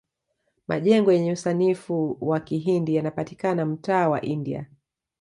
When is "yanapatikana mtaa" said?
2.95-4.09